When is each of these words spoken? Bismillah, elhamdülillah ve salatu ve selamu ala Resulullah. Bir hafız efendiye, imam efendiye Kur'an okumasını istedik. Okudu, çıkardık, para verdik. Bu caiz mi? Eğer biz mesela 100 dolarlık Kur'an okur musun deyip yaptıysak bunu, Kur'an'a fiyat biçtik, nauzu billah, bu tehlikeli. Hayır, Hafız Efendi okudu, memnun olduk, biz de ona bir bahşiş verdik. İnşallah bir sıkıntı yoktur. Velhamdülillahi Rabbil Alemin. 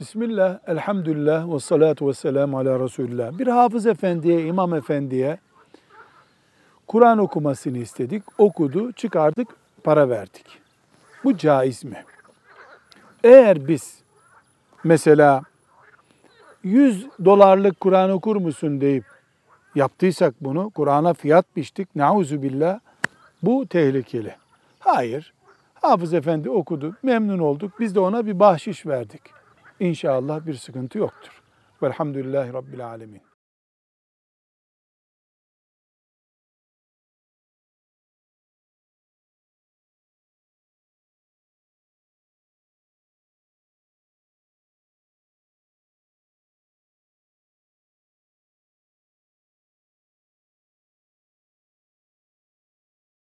Bismillah, 0.00 0.58
elhamdülillah 0.66 1.54
ve 1.54 1.60
salatu 1.60 2.08
ve 2.08 2.14
selamu 2.14 2.58
ala 2.58 2.80
Resulullah. 2.80 3.38
Bir 3.38 3.46
hafız 3.46 3.86
efendiye, 3.86 4.46
imam 4.46 4.74
efendiye 4.74 5.38
Kur'an 6.86 7.18
okumasını 7.18 7.78
istedik. 7.78 8.22
Okudu, 8.38 8.92
çıkardık, 8.92 9.48
para 9.84 10.08
verdik. 10.08 10.46
Bu 11.24 11.36
caiz 11.36 11.84
mi? 11.84 12.04
Eğer 13.24 13.68
biz 13.68 13.98
mesela 14.84 15.42
100 16.62 17.06
dolarlık 17.24 17.80
Kur'an 17.80 18.10
okur 18.10 18.36
musun 18.36 18.80
deyip 18.80 19.04
yaptıysak 19.74 20.34
bunu, 20.40 20.70
Kur'an'a 20.70 21.14
fiyat 21.14 21.46
biçtik, 21.56 21.96
nauzu 21.96 22.42
billah, 22.42 22.80
bu 23.42 23.66
tehlikeli. 23.66 24.34
Hayır, 24.78 25.32
Hafız 25.74 26.14
Efendi 26.14 26.50
okudu, 26.50 26.96
memnun 27.02 27.38
olduk, 27.38 27.72
biz 27.80 27.94
de 27.94 28.00
ona 28.00 28.26
bir 28.26 28.38
bahşiş 28.40 28.86
verdik. 28.86 29.43
İnşallah 29.80 30.46
bir 30.46 30.54
sıkıntı 30.54 30.98
yoktur. 30.98 31.42
Velhamdülillahi 31.82 32.52
Rabbil 32.52 32.86
Alemin. 32.86 33.22